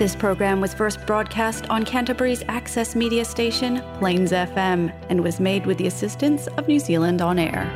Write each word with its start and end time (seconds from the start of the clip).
This 0.00 0.16
program 0.16 0.62
was 0.62 0.72
first 0.72 1.04
broadcast 1.04 1.68
on 1.68 1.84
Canterbury's 1.84 2.42
access 2.48 2.96
media 2.96 3.22
station, 3.22 3.82
Plains 3.98 4.32
FM, 4.32 4.90
and 5.10 5.22
was 5.22 5.38
made 5.38 5.66
with 5.66 5.76
the 5.76 5.88
assistance 5.88 6.46
of 6.56 6.66
New 6.66 6.78
Zealand 6.78 7.20
On 7.20 7.38
Air. 7.38 7.68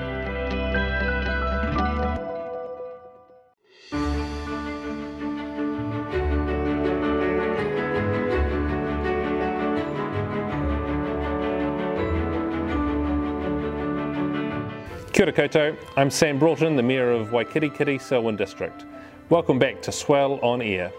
Kia 15.13 15.31
koutou, 15.31 15.77
I'm 15.99 16.09
Sam 16.09 16.38
Broughton, 16.38 16.77
the 16.77 16.83
Mayor 16.83 17.11
of 17.12 17.29
Waikirikiri, 17.29 18.01
Selwyn 18.01 18.37
District. 18.37 18.87
Welcome 19.29 19.59
back 19.59 19.83
to 19.83 19.93
Swell 19.93 20.41
on 20.41 20.62
Air. 20.62 20.91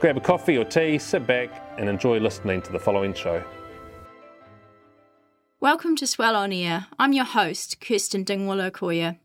Grab 0.00 0.16
a 0.16 0.20
coffee 0.20 0.56
or 0.56 0.64
tea, 0.64 0.96
sit 0.98 1.26
back, 1.26 1.50
and 1.76 1.86
enjoy 1.86 2.18
listening 2.18 2.62
to 2.62 2.72
the 2.72 2.78
following 2.78 3.12
show. 3.12 3.44
Welcome 5.60 5.94
to 5.96 6.06
Swell 6.06 6.34
on 6.34 6.54
Air. 6.54 6.86
I'm 6.98 7.12
your 7.12 7.26
host, 7.26 7.82
Kirsten 7.82 8.24
Dingwallow 8.24 8.70
Koya. 8.70 9.18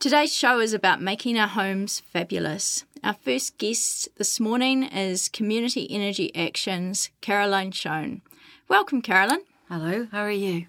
Today's 0.00 0.34
show 0.34 0.58
is 0.58 0.72
about 0.72 1.00
making 1.00 1.38
our 1.38 1.46
homes 1.46 2.00
fabulous. 2.00 2.84
Our 3.04 3.14
first 3.14 3.58
guest 3.58 4.08
this 4.16 4.40
morning 4.40 4.82
is 4.82 5.28
Community 5.28 5.88
Energy 5.88 6.34
Action's 6.34 7.10
Caroline 7.20 7.70
Shone. 7.70 8.22
Welcome, 8.66 9.02
Caroline. 9.02 9.42
Hello, 9.68 10.08
how 10.10 10.22
are 10.22 10.32
you? 10.32 10.66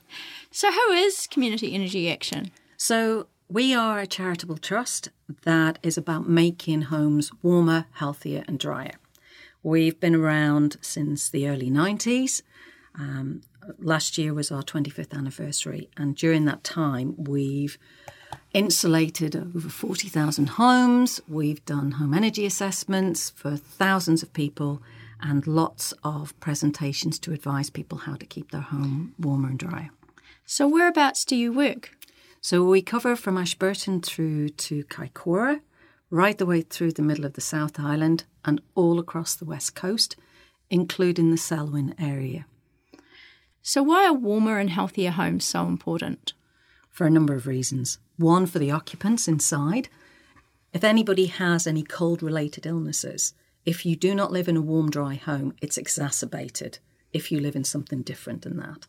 So, 0.52 0.72
who 0.72 0.92
is 0.92 1.26
Community 1.26 1.74
Energy 1.74 2.12
Action? 2.12 2.52
So, 2.78 3.26
we 3.50 3.74
are 3.74 3.98
a 3.98 4.06
charitable 4.06 4.58
trust 4.58 5.10
that 5.42 5.80
is 5.82 5.98
about 5.98 6.30
making 6.30 6.84
homes 6.84 7.32
warmer, 7.42 7.88
healthier, 7.94 8.44
and 8.48 8.60
drier. 8.60 8.92
We've 9.64 10.00
been 10.00 10.16
around 10.16 10.78
since 10.82 11.30
the 11.30 11.48
early 11.48 11.70
90s. 11.70 12.42
Um, 12.96 13.42
last 13.78 14.18
year 14.18 14.34
was 14.34 14.52
our 14.52 14.64
25th 14.64 15.14
anniversary, 15.14 15.90
and 15.98 16.16
during 16.16 16.46
that 16.46 16.64
time, 16.64 17.16
we've 17.18 17.78
insulated 18.54 19.36
over 19.36 19.70
40,000 19.70 20.50
homes. 20.50 21.22
We've 21.28 21.64
done 21.66 21.92
home 21.92 22.14
energy 22.14 22.46
assessments 22.46 23.30
for 23.32 23.58
thousands 23.58 24.24
of 24.24 24.34
people 24.34 24.82
and 25.22 25.46
lots 25.46 25.94
of 26.04 26.40
presentations 26.40 27.20
to 27.20 27.34
advise 27.34 27.70
people 27.70 28.00
how 28.00 28.16
to 28.16 28.26
keep 28.26 28.52
their 28.52 28.62
home 28.62 29.14
warmer 29.20 29.50
and 29.50 29.60
drier. 29.60 29.90
So, 30.46 30.68
whereabouts 30.68 31.26
do 31.26 31.36
you 31.36 31.52
work? 31.52 31.92
So 32.42 32.64
we 32.64 32.82
cover 32.82 33.16
from 33.18 33.38
Ashburton 33.38 34.02
through 34.02 34.50
to 34.50 34.86
Kaikoura, 34.86 35.60
right 36.10 36.38
the 36.38 36.46
way 36.46 36.62
through 36.62 36.94
the 36.94 37.02
middle 37.02 37.26
of 37.26 37.34
the 37.34 37.42
South 37.42 37.80
Island 37.80 38.26
and 38.44 38.62
all 38.76 39.00
across 39.00 39.36
the 39.36 39.46
west 39.46 39.76
coast, 39.76 40.16
including 40.70 41.32
the 41.32 41.38
Selwyn 41.38 41.94
area. 42.00 42.46
So, 43.62 43.84
why 43.84 44.08
are 44.08 44.14
warmer 44.14 44.58
and 44.58 44.70
healthier 44.70 45.12
homes 45.12 45.46
so 45.46 45.66
important? 45.66 46.34
For 46.90 47.06
a 47.06 47.12
number 47.12 47.36
of 47.36 47.48
reasons. 47.48 48.00
One, 48.18 48.46
for 48.46 48.60
the 48.60 48.72
occupants 48.72 49.28
inside. 49.28 49.90
If 50.74 50.84
anybody 50.84 51.28
has 51.28 51.66
any 51.66 51.84
cold 51.84 52.22
related 52.22 52.66
illnesses, 52.66 53.34
if 53.66 53.86
you 53.86 53.96
do 53.96 54.16
not 54.16 54.32
live 54.32 54.48
in 54.48 54.58
a 54.58 54.62
warm, 54.62 54.90
dry 54.90 55.16
home, 55.16 55.54
it's 55.62 55.78
exacerbated 55.78 56.80
if 57.14 57.32
you 57.32 57.40
live 57.40 57.56
in 57.56 57.64
something 57.64 58.02
different 58.02 58.42
than 58.42 58.58
that. 58.58 58.86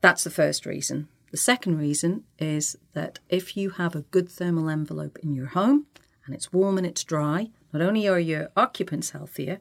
That's 0.00 0.24
the 0.24 0.30
first 0.30 0.66
reason. 0.66 1.08
The 1.30 1.36
second 1.36 1.78
reason 1.78 2.24
is 2.38 2.76
that 2.92 3.18
if 3.28 3.56
you 3.56 3.70
have 3.70 3.94
a 3.94 4.02
good 4.02 4.28
thermal 4.28 4.68
envelope 4.68 5.18
in 5.22 5.32
your 5.32 5.46
home 5.46 5.86
and 6.26 6.34
it's 6.34 6.52
warm 6.52 6.78
and 6.78 6.86
it's 6.86 7.04
dry, 7.04 7.50
not 7.72 7.82
only 7.82 8.08
are 8.08 8.18
your 8.18 8.50
occupants 8.56 9.10
healthier, 9.10 9.60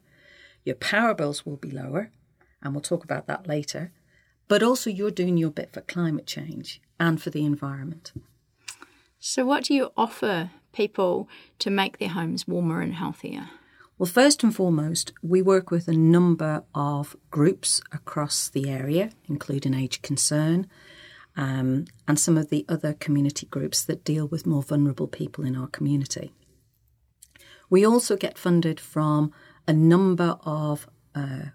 your 0.63 0.75
power 0.75 1.13
bills 1.13 1.45
will 1.45 1.57
be 1.57 1.71
lower, 1.71 2.11
and 2.61 2.73
we'll 2.73 2.81
talk 2.81 3.03
about 3.03 3.27
that 3.27 3.47
later, 3.47 3.91
but 4.47 4.63
also 4.63 4.89
you're 4.89 5.11
doing 5.11 5.37
your 5.37 5.51
bit 5.51 5.73
for 5.73 5.81
climate 5.81 6.27
change 6.27 6.81
and 6.99 7.21
for 7.21 7.29
the 7.29 7.45
environment. 7.45 8.13
So, 9.19 9.45
what 9.45 9.65
do 9.65 9.73
you 9.73 9.91
offer 9.95 10.51
people 10.73 11.29
to 11.59 11.69
make 11.69 11.97
their 11.97 12.09
homes 12.09 12.47
warmer 12.47 12.81
and 12.81 12.95
healthier? 12.95 13.49
Well, 13.97 14.11
first 14.11 14.43
and 14.43 14.53
foremost, 14.53 15.13
we 15.21 15.41
work 15.41 15.71
with 15.71 15.87
a 15.87 15.93
number 15.93 16.63
of 16.73 17.15
groups 17.31 17.81
across 17.91 18.49
the 18.49 18.69
area, 18.69 19.11
including 19.29 19.73
Age 19.73 20.01
Concern, 20.01 20.67
um, 21.37 21.85
and 22.07 22.19
some 22.19 22.37
of 22.37 22.49
the 22.49 22.65
other 22.67 22.93
community 22.93 23.45
groups 23.45 23.83
that 23.85 24.03
deal 24.03 24.27
with 24.27 24.45
more 24.45 24.63
vulnerable 24.63 25.07
people 25.07 25.45
in 25.45 25.55
our 25.55 25.67
community. 25.67 26.33
We 27.73 27.87
also 27.87 28.15
get 28.15 28.37
funded 28.37 28.79
from 28.79 29.33
a 29.67 29.73
number 29.73 30.37
of 30.45 30.87
uh, 31.15 31.45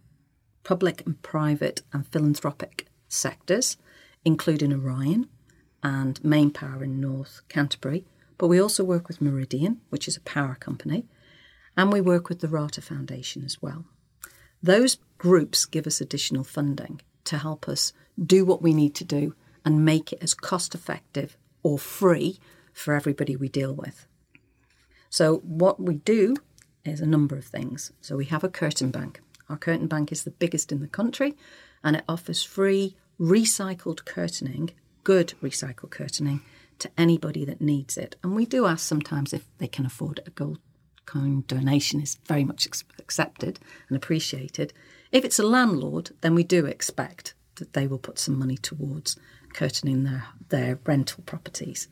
public 0.65 1.07
and 1.07 1.23
private 1.23 1.83
and 1.93 2.09
philanthropic 2.09 2.89
sectors, 3.07 3.77
including 4.25 4.73
Orion 4.73 5.29
and 5.81 6.21
MainPower 6.23 6.83
in 6.83 7.01
North 7.01 7.43
Canterbury. 7.49 8.05
But 8.37 8.49
we 8.49 8.61
also 8.61 8.83
work 8.83 9.07
with 9.07 9.21
Meridian, 9.21 9.81
which 9.91 10.09
is 10.09 10.17
a 10.17 10.21
power 10.23 10.57
company, 10.57 11.07
and 11.77 11.93
we 11.93 12.01
work 12.01 12.29
with 12.29 12.41
the 12.41 12.49
Rata 12.49 12.83
Foundation 12.83 13.45
as 13.45 13.63
well. 13.63 13.85
Those 14.61 14.99
groups 15.19 15.67
give 15.67 15.87
us 15.87 16.01
additional 16.01 16.43
funding 16.43 17.01
to 17.27 17.39
help 17.39 17.69
us 17.69 17.93
do 18.21 18.45
what 18.45 18.61
we 18.61 18.75
need 18.75 18.97
to 18.97 19.05
do 19.05 19.37
and 19.65 19.85
make 19.85 20.13
it 20.13 20.19
as 20.21 20.35
cost 20.35 20.75
effective 20.75 21.37
or 21.63 21.79
free 21.79 22.41
for 22.73 22.93
everybody 22.93 23.37
we 23.37 23.49
deal 23.49 23.73
with. 23.73 24.09
So, 25.11 25.39
what 25.39 25.81
we 25.81 25.95
do 25.95 26.37
is 26.85 27.01
a 27.01 27.07
number 27.07 27.37
of 27.37 27.45
things. 27.45 27.93
So, 28.01 28.17
we 28.17 28.27
have 28.27 28.45
a 28.45 28.49
curtain 28.49 28.91
bank. 28.91 29.21
Our 29.49 29.57
curtain 29.57 29.87
bank 29.87 30.13
is 30.13 30.25
the 30.25 30.31
biggest 30.31 30.73
in 30.73 30.81
the 30.81 30.89
country 30.89 31.35
and 31.83 31.97
it 31.97 32.05
offers 32.09 32.43
free 32.43 32.97
recycled 33.19 34.05
curtaining, 34.05 34.71
good 35.05 35.35
recycled 35.43 35.91
curtaining, 35.91 36.43
to 36.79 36.91
anybody 36.97 37.45
that 37.45 37.61
needs 37.61 37.97
it. 37.97 38.17
And 38.23 38.35
we 38.35 38.47
do 38.47 38.67
ask 38.67 38.87
sometimes 38.87 39.33
if 39.33 39.45
they 39.59 39.67
can 39.67 39.87
afford 39.87 40.19
it. 40.19 40.29
A 40.29 40.31
gold 40.31 40.59
coin 41.07 41.45
donation 41.47 42.01
is 42.01 42.19
very 42.27 42.45
much 42.45 42.67
accepted 42.99 43.59
and 43.89 43.97
appreciated. 43.97 44.73
If 45.11 45.25
it's 45.25 45.39
a 45.39 45.47
landlord, 45.47 46.11
then 46.21 46.35
we 46.35 46.45
do 46.45 46.67
expect 46.67 47.35
that 47.57 47.73
they 47.73 47.87
will 47.87 47.99
put 47.99 48.19
some 48.19 48.39
money 48.39 48.57
towards 48.57 49.19
curtaining 49.55 50.05
their, 50.05 50.27
their 50.51 50.79
rental 50.85 51.25
properties. 51.25 51.89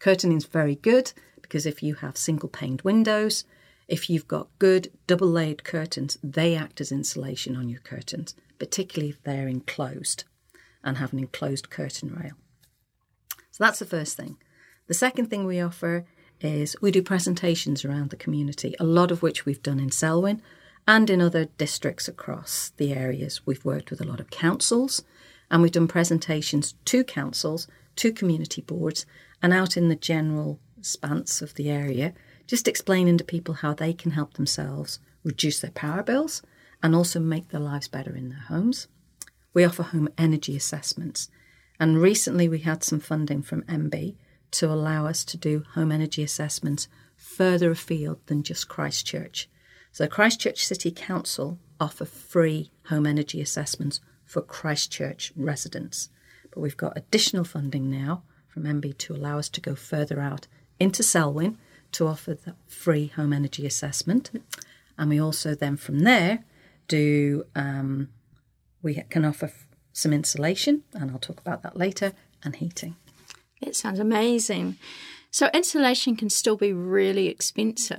Curtaining 0.00 0.38
is 0.38 0.46
very 0.46 0.76
good 0.76 1.12
because 1.42 1.66
if 1.66 1.82
you 1.82 1.94
have 1.96 2.16
single 2.16 2.48
paned 2.48 2.82
windows, 2.82 3.44
if 3.86 4.08
you've 4.08 4.26
got 4.26 4.48
good 4.58 4.90
double 5.06 5.28
layered 5.28 5.62
curtains, 5.62 6.18
they 6.22 6.56
act 6.56 6.80
as 6.80 6.90
insulation 6.90 7.54
on 7.54 7.68
your 7.68 7.80
curtains, 7.80 8.34
particularly 8.58 9.10
if 9.10 9.22
they're 9.22 9.46
enclosed 9.46 10.24
and 10.82 10.96
have 10.96 11.12
an 11.12 11.18
enclosed 11.18 11.68
curtain 11.68 12.14
rail. 12.14 12.32
So 13.50 13.62
that's 13.64 13.78
the 13.78 13.84
first 13.84 14.16
thing. 14.16 14.38
The 14.86 14.94
second 14.94 15.26
thing 15.26 15.44
we 15.44 15.60
offer 15.60 16.06
is 16.40 16.74
we 16.80 16.90
do 16.90 17.02
presentations 17.02 17.84
around 17.84 18.08
the 18.08 18.16
community, 18.16 18.74
a 18.80 18.84
lot 18.84 19.10
of 19.10 19.22
which 19.22 19.44
we've 19.44 19.62
done 19.62 19.78
in 19.78 19.90
Selwyn 19.90 20.40
and 20.88 21.10
in 21.10 21.20
other 21.20 21.44
districts 21.44 22.08
across 22.08 22.72
the 22.78 22.94
areas. 22.94 23.44
We've 23.44 23.64
worked 23.66 23.90
with 23.90 24.00
a 24.00 24.06
lot 24.06 24.20
of 24.20 24.30
councils 24.30 25.02
and 25.50 25.60
we've 25.60 25.72
done 25.72 25.88
presentations 25.88 26.74
to 26.86 27.04
councils, 27.04 27.66
to 27.96 28.12
community 28.12 28.62
boards, 28.62 29.04
and 29.42 29.52
out 29.52 29.76
in 29.76 29.88
the 29.88 29.96
general 29.96 30.60
spans 30.80 31.42
of 31.42 31.54
the 31.54 31.70
area, 31.70 32.14
just 32.46 32.68
explaining 32.68 33.18
to 33.18 33.24
people 33.24 33.54
how 33.54 33.74
they 33.74 33.92
can 33.92 34.12
help 34.12 34.34
themselves 34.34 34.98
reduce 35.22 35.60
their 35.60 35.70
power 35.70 36.02
bills 36.02 36.42
and 36.82 36.94
also 36.94 37.20
make 37.20 37.48
their 37.48 37.60
lives 37.60 37.88
better 37.88 38.14
in 38.14 38.30
their 38.30 38.40
homes. 38.48 38.88
We 39.52 39.64
offer 39.64 39.82
home 39.82 40.08
energy 40.16 40.56
assessments, 40.56 41.28
and 41.78 42.00
recently 42.00 42.48
we 42.48 42.60
had 42.60 42.82
some 42.82 43.00
funding 43.00 43.42
from 43.42 43.62
MB 43.62 44.16
to 44.52 44.66
allow 44.66 45.06
us 45.06 45.24
to 45.24 45.36
do 45.36 45.64
home 45.74 45.92
energy 45.92 46.22
assessments 46.22 46.88
further 47.16 47.70
afield 47.70 48.26
than 48.26 48.42
just 48.42 48.68
Christchurch. 48.68 49.48
So, 49.92 50.06
Christchurch 50.06 50.64
City 50.64 50.90
Council 50.90 51.58
offer 51.80 52.04
free 52.04 52.70
home 52.86 53.06
energy 53.06 53.40
assessments 53.40 54.00
for 54.24 54.40
Christchurch 54.40 55.32
residents. 55.36 56.08
But 56.50 56.60
we've 56.60 56.76
got 56.76 56.96
additional 56.96 57.44
funding 57.44 57.90
now 57.90 58.22
from 58.52 58.64
MB 58.64 58.98
to 58.98 59.14
allow 59.14 59.38
us 59.38 59.48
to 59.50 59.60
go 59.60 59.74
further 59.74 60.20
out 60.20 60.46
into 60.78 61.02
Selwyn 61.02 61.58
to 61.92 62.06
offer 62.06 62.34
the 62.34 62.54
free 62.66 63.08
home 63.08 63.32
energy 63.32 63.66
assessment. 63.66 64.30
And 64.98 65.10
we 65.10 65.20
also 65.20 65.54
then 65.54 65.76
from 65.76 66.00
there 66.00 66.44
do, 66.88 67.44
um, 67.54 68.08
we 68.82 69.02
can 69.08 69.24
offer 69.24 69.52
some 69.92 70.12
insulation, 70.12 70.82
and 70.92 71.10
I'll 71.10 71.18
talk 71.18 71.40
about 71.40 71.62
that 71.62 71.76
later, 71.76 72.12
and 72.42 72.56
heating. 72.56 72.96
It 73.60 73.76
sounds 73.76 73.98
amazing. 73.98 74.76
So 75.30 75.48
insulation 75.54 76.16
can 76.16 76.30
still 76.30 76.56
be 76.56 76.72
really 76.72 77.28
expensive, 77.28 77.98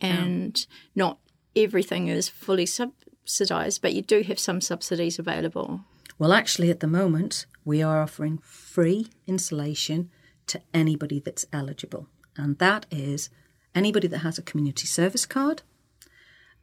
and 0.00 0.66
not 0.94 1.18
everything 1.56 2.08
is 2.08 2.28
fully 2.28 2.66
subsidised, 2.66 3.82
but 3.82 3.94
you 3.94 4.02
do 4.02 4.22
have 4.22 4.38
some 4.38 4.60
subsidies 4.60 5.18
available. 5.18 5.80
Well, 6.18 6.32
actually, 6.32 6.70
at 6.70 6.80
the 6.80 6.86
moment, 6.86 7.46
we 7.64 7.82
are 7.82 8.02
offering 8.02 8.38
free 8.38 9.08
insulation 9.26 10.10
to 10.46 10.60
anybody 10.74 11.20
that's 11.20 11.46
eligible, 11.52 12.08
and 12.36 12.58
that 12.58 12.86
is 12.90 13.30
anybody 13.74 14.08
that 14.08 14.18
has 14.18 14.38
a 14.38 14.42
community 14.42 14.86
service 14.86 15.26
card, 15.26 15.62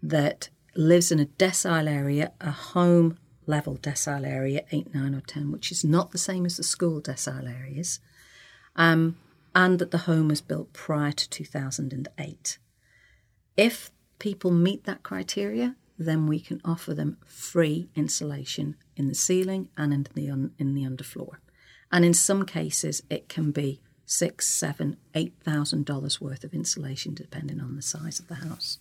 that 0.01 0.50
lives 0.75 1.12
in 1.12 1.19
a 1.19 1.25
decile 1.25 1.90
area, 1.90 2.31
a 2.40 2.51
home 2.51 3.18
level 3.46 3.78
decile 3.78 4.28
area, 4.28 4.63
8, 4.72 4.94
9, 4.94 5.16
or 5.16 5.22
10, 5.22 5.51
which 5.51 5.72
is 5.72 5.84
not 5.84 6.12
the 6.12 6.18
same 6.18 6.46
as 6.46 6.57
the 6.57 6.63
school 6.63 7.01
decile 7.01 7.50
areas, 7.50 8.00
um, 8.75 9.18
and 9.56 9.80
that 9.80 9.92
the 9.92 10.00
home 10.00 10.28
was 10.28 10.42
built 10.42 10.72
prior 10.72 11.12
to 11.12 11.30
2008. 11.30 12.60
If 13.57 13.92
people 14.19 14.51
meet 14.51 14.84
that 14.84 15.04
criteria, 15.04 15.75
then 16.00 16.25
we 16.25 16.40
can 16.40 16.62
offer 16.63 16.94
them 16.94 17.18
free 17.25 17.90
insulation 17.94 18.75
in 18.96 19.07
the 19.07 19.13
ceiling 19.16 19.68
and 19.78 19.94
in 19.94 20.07
the 20.16 20.30
un- 20.30 20.54
in 20.57 20.74
the 20.74 20.84
underfloor. 20.84 21.38
And 21.92 22.06
in 22.06 22.13
some 22.13 22.46
cases, 22.46 23.04
it 23.10 23.28
can 23.28 23.51
be 23.51 23.81
six, 24.06 24.48
seven, 24.48 24.98
eight 25.13 25.34
thousand 25.44 25.86
dollars 25.86 26.22
worth 26.22 26.44
of 26.44 26.54
insulation, 26.54 27.13
depending 27.13 27.60
on 27.60 27.75
the 27.75 27.81
size 27.81 28.19
of 28.19 28.28
the 28.28 28.36
house. 28.36 28.80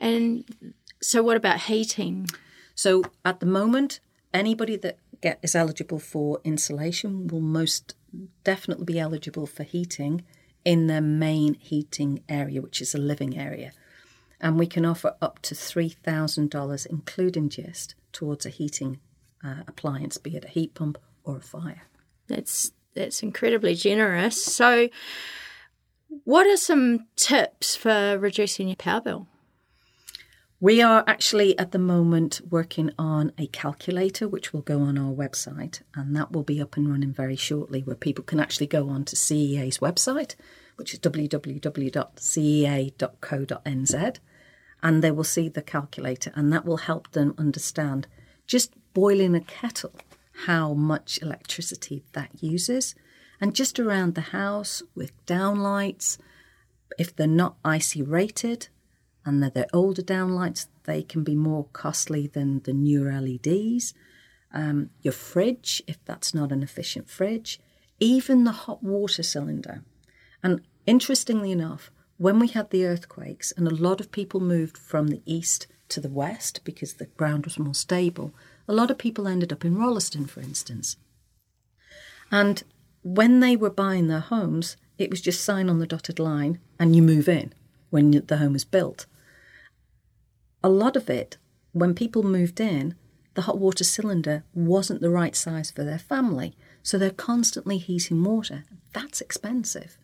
And 0.00 0.72
so, 1.00 1.22
what 1.22 1.36
about 1.36 1.60
heating? 1.60 2.26
So, 2.74 3.02
at 3.24 3.40
the 3.40 3.46
moment, 3.46 4.00
anybody 4.32 4.76
that 4.76 4.98
get 5.20 5.38
is 5.42 5.54
eligible 5.54 5.98
for 5.98 6.40
insulation 6.44 7.26
will 7.28 7.40
most 7.40 7.94
definitely 8.42 8.86
be 8.86 8.98
eligible 8.98 9.46
for 9.46 9.64
heating 9.64 10.24
in 10.64 10.86
their 10.86 11.00
main 11.00 11.54
heating 11.54 12.22
area, 12.28 12.62
which 12.62 12.80
is 12.80 12.94
a 12.94 12.98
living 12.98 13.38
area. 13.38 13.72
And 14.42 14.58
we 14.58 14.66
can 14.66 14.84
offer 14.84 15.14
up 15.22 15.38
to 15.42 15.54
$3,000, 15.54 16.86
including 16.86 17.48
GST, 17.48 17.94
towards 18.12 18.44
a 18.44 18.50
heating 18.50 18.98
uh, 19.42 19.62
appliance, 19.66 20.18
be 20.18 20.36
it 20.36 20.44
a 20.44 20.48
heat 20.48 20.74
pump 20.74 20.98
or 21.24 21.38
a 21.38 21.40
fire. 21.40 21.82
That's 22.26 22.72
that's 22.94 23.22
incredibly 23.22 23.74
generous. 23.74 24.44
So, 24.44 24.88
what 26.24 26.46
are 26.46 26.58
some 26.58 27.06
tips 27.16 27.74
for 27.74 28.18
reducing 28.18 28.68
your 28.68 28.76
power 28.76 29.00
bill? 29.00 29.26
We 30.60 30.80
are 30.80 31.02
actually 31.08 31.58
at 31.58 31.72
the 31.72 31.80
moment 31.80 32.40
working 32.48 32.92
on 32.96 33.32
a 33.36 33.48
calculator 33.48 34.28
which 34.28 34.52
will 34.52 34.60
go 34.60 34.82
on 34.82 34.96
our 34.96 35.12
website, 35.12 35.82
and 35.94 36.14
that 36.14 36.30
will 36.30 36.44
be 36.44 36.62
up 36.62 36.76
and 36.76 36.88
running 36.88 37.12
very 37.12 37.34
shortly, 37.34 37.80
where 37.80 37.96
people 37.96 38.22
can 38.22 38.38
actually 38.38 38.68
go 38.68 38.88
on 38.88 39.04
to 39.06 39.16
CEA's 39.16 39.78
website, 39.78 40.36
which 40.76 40.94
is 40.94 41.00
www.cea.co.nz, 41.00 41.98
and 44.82 45.02
they 45.02 45.10
will 45.10 45.24
see 45.24 45.48
the 45.48 45.62
calculator, 45.62 46.32
and 46.34 46.52
that 46.52 46.64
will 46.64 46.78
help 46.78 47.12
them 47.12 47.34
understand 47.38 48.06
just 48.46 48.74
boiling 48.92 49.34
a 49.34 49.40
kettle 49.40 49.94
how 50.46 50.74
much 50.74 51.20
electricity 51.22 52.02
that 52.12 52.30
uses, 52.42 52.94
and 53.40 53.54
just 53.54 53.78
around 53.78 54.14
the 54.14 54.32
house 54.32 54.82
with 54.94 55.12
downlights, 55.26 56.18
if 56.98 57.14
they're 57.14 57.26
not 57.26 57.56
ICE 57.64 57.96
rated 57.98 58.68
and 59.24 59.42
they're 59.42 59.66
older 59.72 60.02
downlights, 60.02 60.66
they 60.84 61.02
can 61.02 61.22
be 61.22 61.34
more 61.34 61.66
costly 61.72 62.26
than 62.26 62.60
the 62.60 62.72
newer 62.72 63.12
LEDs. 63.20 63.94
Um, 64.52 64.90
your 65.00 65.12
fridge, 65.12 65.82
if 65.86 66.04
that's 66.04 66.34
not 66.34 66.52
an 66.52 66.62
efficient 66.62 67.08
fridge, 67.08 67.60
even 68.00 68.44
the 68.44 68.52
hot 68.52 68.82
water 68.82 69.22
cylinder. 69.22 69.82
And 70.42 70.62
interestingly 70.86 71.52
enough, 71.52 71.90
when 72.22 72.38
we 72.38 72.48
had 72.48 72.70
the 72.70 72.86
earthquakes 72.86 73.52
and 73.56 73.66
a 73.66 73.74
lot 73.74 74.00
of 74.00 74.12
people 74.12 74.40
moved 74.40 74.78
from 74.78 75.08
the 75.08 75.22
east 75.26 75.66
to 75.88 76.00
the 76.00 76.08
west 76.08 76.60
because 76.64 76.94
the 76.94 77.06
ground 77.06 77.44
was 77.44 77.58
more 77.58 77.74
stable, 77.74 78.34
a 78.68 78.72
lot 78.72 78.90
of 78.90 78.98
people 78.98 79.28
ended 79.28 79.52
up 79.52 79.64
in 79.64 79.76
Rolleston, 79.76 80.26
for 80.26 80.40
instance. 80.40 80.96
And 82.30 82.62
when 83.02 83.40
they 83.40 83.56
were 83.56 83.70
buying 83.70 84.08
their 84.08 84.20
homes, 84.20 84.76
it 84.98 85.10
was 85.10 85.20
just 85.20 85.44
sign 85.44 85.68
on 85.68 85.78
the 85.78 85.86
dotted 85.86 86.18
line 86.18 86.60
and 86.78 86.94
you 86.94 87.02
move 87.02 87.28
in 87.28 87.52
when 87.90 88.10
the 88.10 88.38
home 88.38 88.54
is 88.54 88.64
built 88.64 89.06
a 90.62 90.68
lot 90.68 90.96
of 90.96 91.10
it, 91.10 91.38
when 91.72 91.94
people 91.94 92.22
moved 92.22 92.60
in, 92.60 92.94
the 93.34 93.42
hot 93.42 93.58
water 93.58 93.84
cylinder 93.84 94.44
wasn't 94.54 95.00
the 95.00 95.10
right 95.10 95.34
size 95.34 95.70
for 95.70 95.84
their 95.84 95.98
family. 95.98 96.54
So 96.82 96.98
they're 96.98 97.10
constantly 97.10 97.78
heating 97.78 98.22
water. 98.22 98.64
That's 98.92 99.20
expensive. 99.20 99.96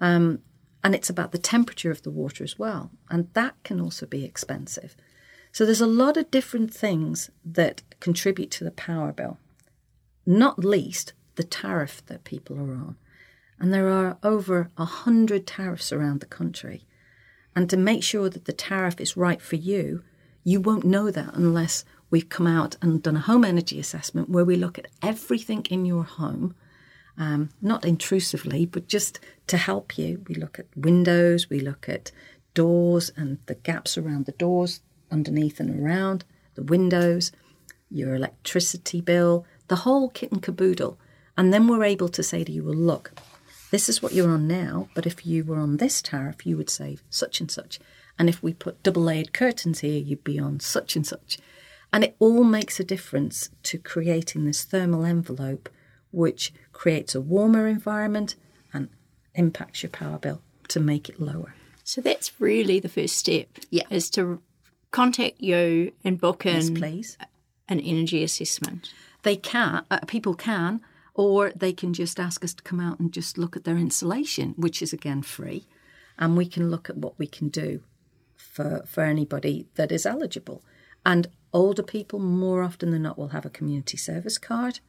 Um, 0.00 0.40
and 0.82 0.94
it's 0.94 1.10
about 1.10 1.32
the 1.32 1.38
temperature 1.38 1.90
of 1.90 2.02
the 2.02 2.10
water 2.10 2.44
as 2.44 2.58
well. 2.58 2.90
And 3.10 3.28
that 3.34 3.54
can 3.64 3.80
also 3.80 4.06
be 4.06 4.24
expensive. 4.24 4.96
So 5.52 5.64
there's 5.64 5.80
a 5.80 5.86
lot 5.86 6.16
of 6.16 6.30
different 6.30 6.72
things 6.72 7.30
that 7.44 7.82
contribute 8.00 8.50
to 8.52 8.64
the 8.64 8.70
power 8.70 9.12
bill, 9.12 9.38
not 10.26 10.64
least 10.64 11.12
the 11.36 11.44
tariff 11.44 12.04
that 12.06 12.24
people 12.24 12.58
are 12.58 12.74
on. 12.74 12.96
And 13.58 13.72
there 13.72 13.88
are 13.88 14.18
over 14.22 14.70
a 14.76 14.84
hundred 14.84 15.46
tariffs 15.46 15.92
around 15.92 16.20
the 16.20 16.26
country. 16.26 16.84
And 17.54 17.70
to 17.70 17.76
make 17.76 18.02
sure 18.02 18.28
that 18.28 18.44
the 18.44 18.52
tariff 18.52 19.00
is 19.00 19.16
right 19.16 19.40
for 19.40 19.56
you, 19.56 20.02
you 20.44 20.60
won't 20.60 20.84
know 20.84 21.10
that 21.10 21.34
unless 21.34 21.84
we've 22.10 22.28
come 22.28 22.46
out 22.46 22.76
and 22.82 23.02
done 23.02 23.16
a 23.16 23.20
home 23.20 23.44
energy 23.44 23.80
assessment 23.80 24.28
where 24.28 24.44
we 24.44 24.56
look 24.56 24.78
at 24.78 24.88
everything 25.02 25.64
in 25.70 25.84
your 25.86 26.04
home, 26.04 26.54
um, 27.18 27.50
not 27.62 27.84
intrusively, 27.84 28.66
but 28.66 28.88
just 28.88 29.20
to 29.46 29.56
help 29.56 29.98
you. 29.98 30.24
We 30.28 30.34
look 30.34 30.58
at 30.58 30.66
windows, 30.76 31.48
we 31.48 31.60
look 31.60 31.88
at 31.88 32.12
doors 32.54 33.10
and 33.16 33.38
the 33.46 33.54
gaps 33.54 33.96
around 33.96 34.26
the 34.26 34.32
doors, 34.32 34.80
underneath 35.10 35.60
and 35.60 35.82
around, 35.82 36.24
the 36.54 36.62
windows, 36.62 37.32
your 37.90 38.14
electricity 38.14 39.00
bill, 39.00 39.46
the 39.68 39.76
whole 39.76 40.08
kit 40.08 40.32
and 40.32 40.42
caboodle. 40.42 40.98
And 41.36 41.52
then 41.52 41.68
we're 41.68 41.84
able 41.84 42.08
to 42.08 42.22
say 42.22 42.44
to 42.44 42.52
you, 42.52 42.64
well, 42.64 42.74
look, 42.74 43.12
this 43.70 43.88
is 43.88 44.00
what 44.00 44.12
you're 44.12 44.30
on 44.30 44.46
now, 44.46 44.88
but 44.94 45.06
if 45.06 45.26
you 45.26 45.44
were 45.44 45.58
on 45.58 45.76
this 45.76 46.00
tariff, 46.00 46.46
you 46.46 46.56
would 46.56 46.70
save 46.70 47.02
such 47.10 47.40
and 47.40 47.50
such. 47.50 47.78
And 48.18 48.28
if 48.28 48.42
we 48.42 48.54
put 48.54 48.82
double 48.82 49.02
layered 49.02 49.32
curtains 49.32 49.80
here, 49.80 49.98
you'd 49.98 50.24
be 50.24 50.38
on 50.38 50.60
such 50.60 50.96
and 50.96 51.06
such. 51.06 51.38
And 51.92 52.02
it 52.02 52.16
all 52.18 52.44
makes 52.44 52.80
a 52.80 52.84
difference 52.84 53.50
to 53.64 53.78
creating 53.78 54.44
this 54.44 54.64
thermal 54.64 55.04
envelope, 55.04 55.68
which 56.16 56.52
creates 56.72 57.14
a 57.14 57.20
warmer 57.20 57.66
environment 57.66 58.34
and 58.72 58.88
impacts 59.34 59.82
your 59.82 59.90
power 59.90 60.18
bill 60.18 60.40
to 60.68 60.80
make 60.80 61.08
it 61.10 61.20
lower. 61.20 61.54
So 61.84 62.00
that's 62.00 62.40
really 62.40 62.80
the 62.80 62.88
first 62.88 63.16
step. 63.16 63.48
Yeah. 63.70 63.84
Is 63.90 64.08
to 64.10 64.40
contact 64.90 65.40
you 65.40 65.92
and 66.04 66.18
book 66.18 66.46
in 66.46 66.54
Yes, 66.54 66.70
please. 66.70 67.18
an 67.68 67.80
energy 67.80 68.24
assessment. 68.24 68.92
They 69.24 69.36
can, 69.36 69.84
uh, 69.90 70.00
people 70.06 70.34
can, 70.34 70.80
or 71.14 71.52
they 71.54 71.72
can 71.72 71.92
just 71.92 72.18
ask 72.18 72.42
us 72.42 72.54
to 72.54 72.62
come 72.62 72.80
out 72.80 72.98
and 72.98 73.12
just 73.12 73.36
look 73.36 73.54
at 73.56 73.64
their 73.64 73.76
insulation, 73.76 74.54
which 74.56 74.80
is 74.80 74.92
again 74.92 75.22
free, 75.22 75.66
and 76.18 76.36
we 76.36 76.46
can 76.46 76.70
look 76.70 76.88
at 76.88 76.96
what 76.96 77.18
we 77.18 77.26
can 77.26 77.48
do 77.48 77.82
for 78.36 78.84
for 78.86 79.02
anybody 79.04 79.66
that 79.74 79.92
is 79.92 80.06
eligible. 80.06 80.62
And 81.04 81.28
older 81.52 81.82
people, 81.82 82.18
more 82.18 82.62
often 82.62 82.90
than 82.90 83.02
not, 83.02 83.18
will 83.18 83.28
have 83.28 83.46
a 83.46 83.50
community 83.58 83.96
service 83.98 84.38
card, 84.38 84.80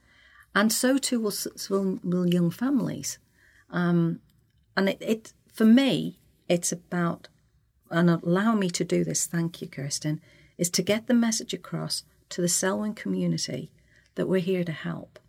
and 0.57 0.73
so 0.73 0.97
too 0.97 1.19
will 1.19 1.33
will, 1.69 1.99
will 2.03 2.27
young 2.27 2.49
families. 2.49 3.19
Um, 3.69 4.21
and 4.75 4.89
it, 4.89 4.97
it 5.01 5.33
for 5.53 5.65
me, 5.65 6.19
it's 6.49 6.71
about 6.71 7.27
and 7.89 8.09
allow 8.09 8.53
me 8.55 8.69
to 8.71 8.83
do 8.83 9.03
this. 9.03 9.27
Thank 9.27 9.61
you, 9.61 9.67
Kirsten. 9.67 10.19
Is 10.57 10.69
to 10.71 10.81
get 10.81 11.05
the 11.05 11.13
message 11.13 11.53
across 11.53 12.03
to 12.29 12.41
the 12.41 12.49
Selwyn 12.49 12.95
community 12.95 13.71
that 14.15 14.27
we're 14.27 14.47
here 14.51 14.63
to 14.63 14.71
help 14.71 15.19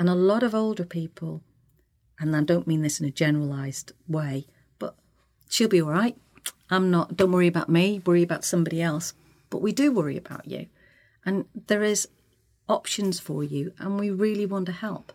and 0.00 0.08
a 0.08 0.14
lot 0.14 0.42
of 0.42 0.54
older 0.54 0.86
people, 0.86 1.42
and 2.18 2.34
I 2.34 2.42
don't 2.42 2.66
mean 2.66 2.80
this 2.80 3.00
in 3.00 3.06
a 3.06 3.10
generalized 3.10 3.92
way, 4.08 4.46
but 4.78 4.94
she'll 5.50 5.68
be 5.68 5.82
all 5.82 5.90
right. 5.90 6.16
I'm 6.70 6.90
not, 6.90 7.18
don't 7.18 7.32
worry 7.32 7.48
about 7.48 7.68
me, 7.68 8.00
worry 8.06 8.22
about 8.22 8.46
somebody 8.46 8.80
else. 8.80 9.12
But 9.50 9.60
we 9.60 9.72
do 9.72 9.92
worry 9.92 10.16
about 10.16 10.48
you. 10.48 10.68
And 11.26 11.44
there 11.66 11.82
is 11.82 12.08
options 12.70 13.18
for 13.18 13.42
you, 13.42 13.72
and 13.78 13.98
we 13.98 14.10
really 14.10 14.46
want 14.46 14.66
to 14.66 14.72
help. 14.72 15.12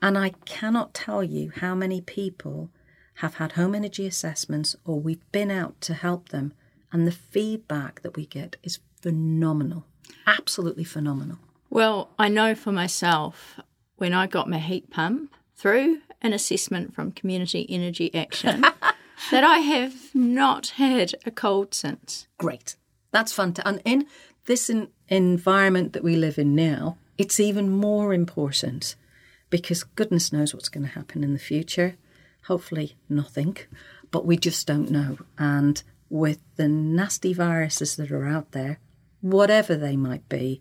And 0.00 0.16
I 0.16 0.30
cannot 0.44 0.94
tell 0.94 1.22
you 1.22 1.52
how 1.56 1.74
many 1.74 2.00
people 2.00 2.70
have 3.16 3.34
had 3.34 3.52
home 3.52 3.74
energy 3.74 4.06
assessments 4.06 4.74
or 4.84 4.98
we've 4.98 5.30
been 5.32 5.50
out 5.50 5.80
to 5.82 5.94
help 5.94 6.30
them, 6.30 6.54
and 6.92 7.06
the 7.06 7.12
feedback 7.12 8.02
that 8.02 8.16
we 8.16 8.26
get 8.26 8.56
is 8.62 8.78
phenomenal. 9.00 9.84
Absolutely 10.26 10.84
phenomenal. 10.84 11.38
Well, 11.68 12.10
I 12.18 12.28
know 12.28 12.54
for 12.54 12.72
myself, 12.72 13.60
when 13.96 14.12
I 14.12 14.26
got 14.26 14.48
my 14.48 14.58
heat 14.58 14.90
pump 14.90 15.34
through 15.56 16.00
an 16.20 16.32
assessment 16.32 16.94
from 16.94 17.12
Community 17.12 17.66
Energy 17.68 18.14
Action 18.14 18.60
that 19.30 19.44
I 19.44 19.58
have 19.58 20.14
not 20.14 20.68
had 20.70 21.14
a 21.24 21.30
cold 21.30 21.74
since. 21.74 22.26
Great. 22.38 22.76
That's 23.10 23.32
fantastic. 23.32 23.66
And 23.66 23.82
in 23.84 24.06
this 24.46 24.68
in- 24.68 24.88
environment 25.08 25.92
that 25.92 26.04
we 26.04 26.16
live 26.16 26.38
in 26.38 26.54
now, 26.54 26.98
it's 27.18 27.40
even 27.40 27.68
more 27.70 28.12
important 28.12 28.94
because 29.50 29.84
goodness 29.84 30.32
knows 30.32 30.54
what's 30.54 30.68
going 30.68 30.86
to 30.86 30.92
happen 30.92 31.22
in 31.22 31.32
the 31.32 31.38
future. 31.38 31.96
Hopefully, 32.46 32.96
nothing, 33.08 33.56
but 34.10 34.26
we 34.26 34.36
just 34.36 34.66
don't 34.66 34.90
know. 34.90 35.18
And 35.38 35.82
with 36.08 36.40
the 36.56 36.68
nasty 36.68 37.32
viruses 37.32 37.96
that 37.96 38.10
are 38.10 38.26
out 38.26 38.52
there, 38.52 38.78
whatever 39.20 39.76
they 39.76 39.96
might 39.96 40.28
be, 40.28 40.60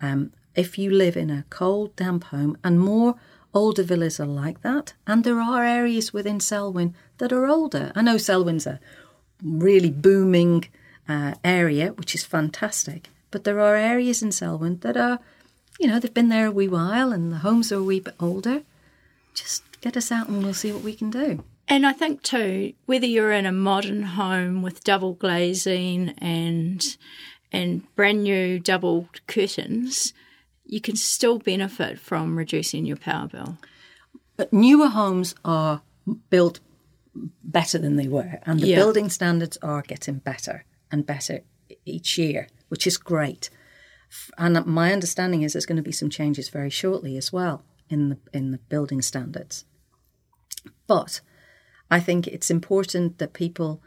um, 0.00 0.32
if 0.54 0.78
you 0.78 0.90
live 0.90 1.16
in 1.16 1.30
a 1.30 1.44
cold, 1.50 1.94
damp 1.96 2.24
home, 2.24 2.56
and 2.64 2.80
more 2.80 3.16
older 3.52 3.82
villas 3.82 4.18
are 4.20 4.26
like 4.26 4.62
that, 4.62 4.94
and 5.06 5.24
there 5.24 5.40
are 5.40 5.64
areas 5.64 6.12
within 6.12 6.40
Selwyn 6.40 6.94
that 7.18 7.32
are 7.32 7.46
older. 7.46 7.92
I 7.94 8.02
know 8.02 8.16
Selwyn's 8.16 8.66
a 8.66 8.80
really 9.42 9.90
booming 9.90 10.64
uh, 11.08 11.34
area, 11.44 11.88
which 11.92 12.14
is 12.14 12.24
fantastic. 12.24 13.08
But 13.30 13.44
there 13.44 13.60
are 13.60 13.76
areas 13.76 14.22
in 14.22 14.32
Selwyn 14.32 14.78
that 14.80 14.96
are, 14.96 15.18
you 15.78 15.86
know, 15.86 15.98
they've 15.98 16.12
been 16.12 16.28
there 16.28 16.46
a 16.46 16.50
wee 16.52 16.68
while 16.68 17.12
and 17.12 17.32
the 17.32 17.38
homes 17.38 17.70
are 17.72 17.76
a 17.78 17.82
wee 17.82 18.00
bit 18.00 18.14
older. 18.18 18.62
Just 19.34 19.62
get 19.80 19.96
us 19.96 20.10
out 20.10 20.28
and 20.28 20.42
we'll 20.42 20.54
see 20.54 20.72
what 20.72 20.82
we 20.82 20.94
can 20.94 21.10
do. 21.10 21.44
And 21.68 21.86
I 21.86 21.92
think 21.92 22.22
too, 22.22 22.72
whether 22.86 23.06
you're 23.06 23.32
in 23.32 23.46
a 23.46 23.52
modern 23.52 24.02
home 24.02 24.62
with 24.62 24.82
double 24.84 25.14
glazing 25.14 26.10
and 26.18 26.84
and 27.52 27.82
brand 27.96 28.22
new 28.24 28.58
double 28.60 29.08
curtains, 29.26 30.12
you 30.64 30.80
can 30.80 30.96
still 30.96 31.38
benefit 31.38 31.98
from 31.98 32.36
reducing 32.36 32.86
your 32.86 32.96
power 32.96 33.26
bill. 33.28 33.58
But 34.36 34.52
newer 34.52 34.88
homes 34.88 35.34
are 35.44 35.82
built 36.30 36.60
better 37.42 37.76
than 37.78 37.96
they 37.96 38.08
were, 38.08 38.38
and 38.46 38.60
the 38.60 38.68
Yeah. 38.68 38.76
building 38.76 39.08
standards 39.10 39.56
are 39.62 39.82
getting 39.82 40.18
better 40.18 40.64
and 40.90 41.06
better 41.06 41.40
each 41.84 42.18
year, 42.18 42.48
which 42.68 42.86
is 42.86 42.96
great. 42.96 43.50
And 44.38 44.64
my 44.66 44.92
understanding 44.92 45.42
is 45.42 45.52
there's 45.52 45.66
going 45.66 45.76
to 45.76 45.82
be 45.82 45.92
some 45.92 46.10
changes 46.10 46.48
very 46.48 46.70
shortly 46.70 47.16
as 47.16 47.32
well 47.32 47.62
in 47.88 48.10
the 48.10 48.18
in 48.32 48.50
the 48.50 48.58
building 48.58 49.02
standards. 49.02 49.64
But 50.86 51.20
I 51.90 52.00
think 52.00 52.26
it's 52.26 52.50
important 52.50 53.18
that 53.18 53.32
people 53.32 53.80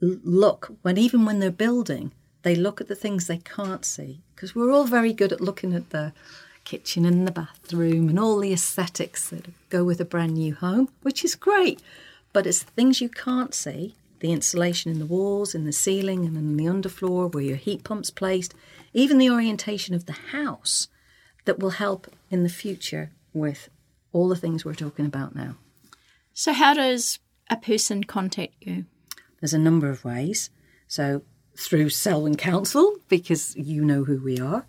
look 0.00 0.76
when 0.82 0.98
even 0.98 1.24
when 1.24 1.40
they're 1.40 1.50
building, 1.50 2.12
they 2.42 2.54
look 2.54 2.80
at 2.80 2.88
the 2.88 2.94
things 2.94 3.26
they 3.26 3.38
can't 3.38 3.84
see 3.84 4.22
because 4.34 4.54
we're 4.54 4.70
all 4.70 4.84
very 4.84 5.12
good 5.12 5.32
at 5.32 5.40
looking 5.40 5.74
at 5.74 5.90
the 5.90 6.12
kitchen 6.64 7.04
and 7.04 7.26
the 7.26 7.32
bathroom 7.32 8.08
and 8.08 8.18
all 8.18 8.38
the 8.38 8.52
aesthetics 8.52 9.28
that 9.30 9.46
go 9.70 9.84
with 9.84 10.00
a 10.00 10.04
brand 10.04 10.34
new 10.34 10.54
home, 10.54 10.88
which 11.02 11.24
is 11.24 11.34
great. 11.34 11.82
But 12.32 12.46
it's 12.46 12.62
things 12.62 13.00
you 13.00 13.08
can't 13.08 13.54
see 13.54 13.94
the 14.24 14.32
insulation 14.32 14.90
in 14.90 14.98
the 14.98 15.04
walls, 15.04 15.54
in 15.54 15.66
the 15.66 15.72
ceiling, 15.72 16.24
and 16.24 16.34
in 16.34 16.56
the 16.56 16.64
underfloor 16.64 17.30
where 17.34 17.44
your 17.44 17.58
heat 17.58 17.84
pump's 17.84 18.10
placed, 18.10 18.54
even 18.94 19.18
the 19.18 19.28
orientation 19.28 19.94
of 19.94 20.06
the 20.06 20.14
house 20.32 20.88
that 21.44 21.58
will 21.58 21.72
help 21.72 22.10
in 22.30 22.42
the 22.42 22.48
future 22.48 23.12
with 23.34 23.68
all 24.14 24.30
the 24.30 24.34
things 24.34 24.64
we're 24.64 24.72
talking 24.72 25.04
about 25.04 25.34
now. 25.34 25.56
So, 26.32 26.54
how 26.54 26.72
does 26.72 27.18
a 27.50 27.58
person 27.58 28.02
contact 28.04 28.54
you? 28.60 28.86
There's 29.40 29.52
a 29.52 29.58
number 29.58 29.90
of 29.90 30.06
ways. 30.06 30.48
So 30.88 31.20
through 31.54 31.90
Selwyn 31.90 32.38
Council, 32.38 32.96
because 33.10 33.54
you 33.56 33.84
know 33.84 34.04
who 34.04 34.24
we 34.24 34.40
are, 34.40 34.64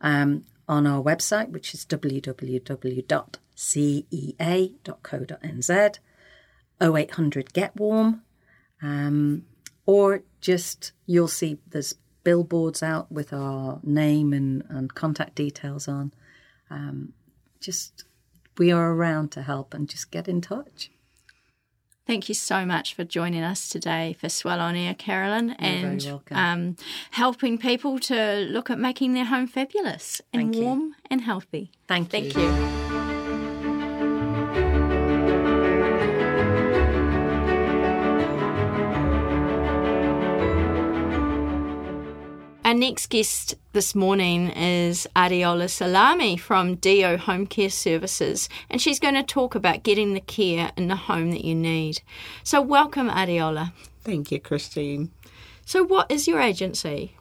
um, 0.00 0.44
on 0.68 0.86
our 0.86 1.02
website, 1.02 1.48
which 1.50 1.74
is 1.74 1.84
www.cea.co.nz, 1.84 3.08
0800 6.80 7.52
Get 7.52 7.74
Warm, 7.74 8.22
um, 8.82 9.44
or 9.86 10.22
just 10.40 10.92
you'll 11.06 11.28
see 11.28 11.58
there's 11.68 11.94
billboards 12.24 12.82
out 12.82 13.10
with 13.10 13.32
our 13.32 13.80
name 13.82 14.32
and, 14.32 14.64
and 14.68 14.94
contact 14.94 15.34
details 15.34 15.88
on. 15.88 16.12
Um, 16.70 17.12
just 17.60 18.04
we 18.58 18.70
are 18.70 18.92
around 18.92 19.32
to 19.32 19.42
help 19.42 19.74
and 19.74 19.88
just 19.88 20.10
get 20.10 20.28
in 20.28 20.40
touch. 20.40 20.90
Thank 22.06 22.28
you 22.28 22.34
so 22.34 22.66
much 22.66 22.94
for 22.94 23.04
joining 23.04 23.44
us 23.44 23.68
today 23.68 24.16
for 24.18 24.28
Swell 24.28 24.60
on 24.60 24.74
Air, 24.74 24.94
Carolyn, 24.94 25.54
very 25.60 25.72
and 25.72 26.22
um, 26.32 26.76
helping 27.12 27.56
people 27.56 28.00
to 28.00 28.48
look 28.50 28.68
at 28.68 28.80
making 28.80 29.14
their 29.14 29.26
home 29.26 29.46
fabulous 29.46 30.20
and 30.32 30.42
Thank 30.42 30.56
you. 30.56 30.62
warm 30.62 30.94
and 31.08 31.20
healthy. 31.20 31.70
Thank, 31.86 32.10
Thank 32.10 32.34
you. 32.34 32.42
you. 32.42 32.79
Our 42.70 42.76
next 42.76 43.08
guest 43.08 43.56
this 43.72 43.96
morning 43.96 44.50
is 44.50 45.08
Adeola 45.16 45.68
Salami 45.68 46.36
from 46.36 46.76
Deo 46.76 47.16
Home 47.16 47.44
Care 47.44 47.68
Services, 47.68 48.48
and 48.70 48.80
she's 48.80 49.00
going 49.00 49.16
to 49.16 49.24
talk 49.24 49.56
about 49.56 49.82
getting 49.82 50.14
the 50.14 50.20
care 50.20 50.70
in 50.76 50.86
the 50.86 50.94
home 50.94 51.32
that 51.32 51.44
you 51.44 51.56
need. 51.56 52.00
So, 52.44 52.62
welcome, 52.62 53.10
Adeola. 53.10 53.72
Thank 54.04 54.30
you, 54.30 54.38
Christine. 54.38 55.10
So, 55.66 55.82
what 55.82 56.08
is 56.12 56.28
your 56.28 56.40
agency? 56.40 57.16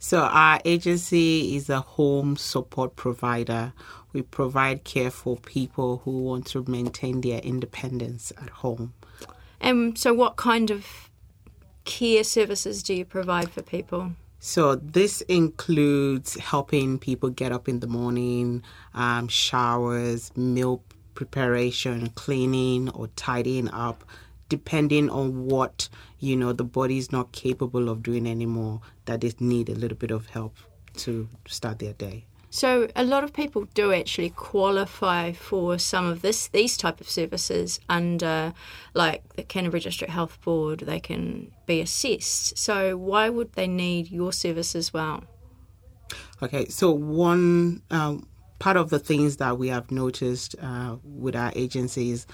So, 0.00 0.22
our 0.22 0.60
agency 0.64 1.54
is 1.54 1.70
a 1.70 1.82
home 1.82 2.34
support 2.34 2.96
provider. 2.96 3.72
We 4.12 4.22
provide 4.22 4.82
care 4.82 5.12
for 5.12 5.36
people 5.36 6.02
who 6.04 6.18
want 6.18 6.46
to 6.46 6.64
maintain 6.66 7.20
their 7.20 7.38
independence 7.38 8.32
at 8.42 8.48
home. 8.48 8.94
And 9.60 9.96
so, 9.96 10.12
what 10.12 10.34
kind 10.34 10.68
of 10.68 10.84
care 11.84 12.24
services 12.24 12.82
do 12.82 12.92
you 12.92 13.04
provide 13.04 13.50
for 13.50 13.62
people? 13.62 14.16
So, 14.42 14.74
this 14.74 15.20
includes 15.22 16.38
helping 16.38 16.98
people 16.98 17.28
get 17.28 17.52
up 17.52 17.68
in 17.68 17.80
the 17.80 17.86
morning, 17.86 18.62
um, 18.94 19.28
showers, 19.28 20.34
meal 20.34 20.82
preparation, 21.14 22.08
cleaning, 22.14 22.88
or 22.88 23.08
tidying 23.08 23.68
up, 23.68 24.02
depending 24.48 25.10
on 25.10 25.44
what 25.44 25.90
you 26.18 26.36
know 26.36 26.54
the 26.54 26.64
body 26.64 26.96
is 26.96 27.12
not 27.12 27.32
capable 27.32 27.90
of 27.90 28.02
doing 28.02 28.26
anymore. 28.26 28.80
That 29.04 29.20
they 29.20 29.34
need 29.40 29.68
a 29.68 29.74
little 29.74 29.98
bit 29.98 30.10
of 30.10 30.28
help 30.28 30.56
to 31.04 31.28
start 31.46 31.78
their 31.78 31.92
day. 31.92 32.24
So 32.52 32.88
a 32.96 33.04
lot 33.04 33.22
of 33.22 33.32
people 33.32 33.66
do 33.74 33.92
actually 33.92 34.30
qualify 34.30 35.30
for 35.32 35.78
some 35.78 36.06
of 36.06 36.20
this 36.20 36.48
these 36.48 36.76
type 36.76 37.00
of 37.00 37.08
services 37.08 37.78
under 37.88 38.52
like 38.92 39.22
the 39.36 39.44
Canterbury 39.44 39.80
District 39.80 40.12
Health 40.12 40.40
Board. 40.42 40.80
They 40.80 40.98
can 40.98 41.52
be 41.66 41.80
assessed. 41.80 42.58
So 42.58 42.96
why 42.96 43.28
would 43.28 43.52
they 43.52 43.68
need 43.68 44.10
your 44.10 44.32
service 44.32 44.74
as 44.74 44.92
well? 44.92 45.22
Okay, 46.42 46.66
so 46.66 46.90
one 46.90 47.82
um, 47.92 48.26
part 48.58 48.76
of 48.76 48.90
the 48.90 48.98
things 48.98 49.36
that 49.36 49.56
we 49.56 49.68
have 49.68 49.92
noticed 49.92 50.56
uh, 50.60 50.96
with 51.04 51.36
our 51.36 51.52
agencies, 51.54 52.26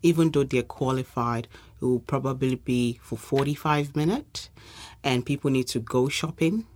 even 0.00 0.30
though 0.30 0.44
they're 0.44 0.62
qualified, 0.62 1.48
it 1.80 1.84
will 1.84 1.98
probably 1.98 2.54
be 2.54 3.00
for 3.02 3.16
45 3.16 3.96
minutes, 3.96 4.48
and 5.02 5.26
people 5.26 5.50
need 5.50 5.66
to 5.68 5.80
go 5.80 6.08
shopping 6.08 6.66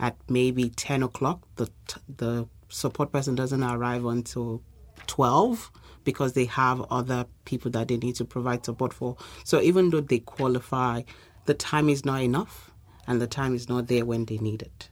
at 0.00 0.16
maybe 0.28 0.70
10 0.70 1.04
o'clock. 1.04 1.46
The, 1.56 1.70
the 2.16 2.48
support 2.68 3.12
person 3.12 3.36
doesn't 3.36 3.62
arrive 3.62 4.04
until 4.04 4.62
12 5.06 5.70
because 6.02 6.32
they 6.32 6.46
have 6.46 6.80
other 6.90 7.26
people 7.44 7.70
that 7.72 7.88
they 7.88 7.98
need 7.98 8.16
to 8.16 8.24
provide 8.24 8.64
support 8.64 8.92
for. 8.92 9.16
So 9.44 9.60
even 9.60 9.90
though 9.90 10.00
they 10.00 10.18
qualify, 10.18 11.02
the 11.44 11.54
time 11.54 11.88
is 11.88 12.04
not 12.04 12.22
enough, 12.22 12.70
and 13.06 13.20
the 13.20 13.26
time 13.26 13.54
is 13.54 13.68
not 13.68 13.86
there 13.86 14.04
when 14.04 14.24
they 14.24 14.38
need 14.38 14.62
it. 14.62 14.88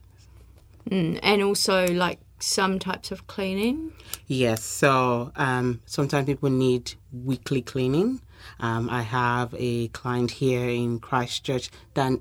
Mm, 0.89 1.19
and 1.21 1.41
also 1.41 1.87
like 1.87 2.19
some 2.39 2.79
types 2.79 3.11
of 3.11 3.27
cleaning. 3.27 3.91
Yes, 4.27 4.63
so 4.63 5.31
um, 5.35 5.81
sometimes 5.85 6.25
people 6.25 6.49
need 6.49 6.93
weekly 7.11 7.61
cleaning. 7.61 8.21
Um, 8.59 8.89
I 8.89 9.01
have 9.01 9.53
a 9.57 9.89
client 9.89 10.31
here 10.31 10.69
in 10.69 10.99
Christchurch 10.99 11.69
that 11.95 12.13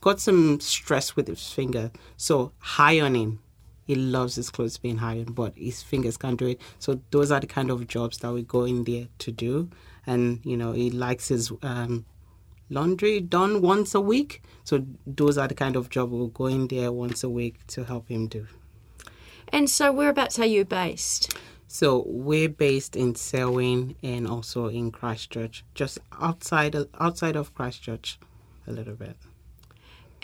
got 0.00 0.20
some 0.20 0.60
stress 0.60 1.16
with 1.16 1.28
his 1.28 1.52
finger, 1.52 1.90
so 2.16 2.52
high 2.58 3.00
on 3.00 3.14
him. 3.14 3.40
He 3.84 3.94
loves 3.94 4.36
his 4.36 4.50
clothes 4.50 4.78
being 4.78 4.98
high 4.98 5.18
on, 5.18 5.32
but 5.32 5.54
his 5.56 5.82
fingers 5.82 6.16
can't 6.16 6.38
do 6.38 6.46
it. 6.46 6.60
So 6.78 7.00
those 7.10 7.30
are 7.30 7.40
the 7.40 7.46
kind 7.46 7.70
of 7.70 7.88
jobs 7.88 8.18
that 8.18 8.32
we 8.32 8.42
go 8.42 8.64
in 8.64 8.84
there 8.84 9.08
to 9.18 9.32
do. 9.32 9.70
And 10.06 10.40
you 10.44 10.56
know, 10.56 10.72
he 10.72 10.90
likes 10.90 11.28
his 11.28 11.52
um, 11.62 12.06
laundry 12.70 13.20
done 13.20 13.60
once 13.60 13.94
a 13.94 14.00
week. 14.00 14.42
So 14.64 14.86
those 15.06 15.36
are 15.38 15.48
the 15.48 15.54
kind 15.54 15.76
of 15.76 15.90
job 15.90 16.10
we'll 16.10 16.28
go 16.28 16.46
in 16.46 16.68
there 16.68 16.92
once 16.92 17.24
a 17.24 17.28
week 17.28 17.66
to 17.68 17.84
help 17.84 18.08
him 18.08 18.28
do. 18.28 18.46
And 19.48 19.68
so 19.68 19.92
whereabouts 19.92 20.38
are 20.38 20.46
you 20.46 20.64
based? 20.64 21.36
So 21.68 22.04
we're 22.06 22.48
based 22.48 22.96
in 22.96 23.14
Selwyn 23.14 23.96
and 24.02 24.26
also 24.26 24.68
in 24.68 24.90
Christchurch, 24.90 25.64
just 25.74 25.98
outside 26.20 26.76
outside 27.00 27.36
of 27.36 27.54
Christchurch, 27.54 28.18
a 28.66 28.72
little 28.72 28.94
bit. 28.94 29.16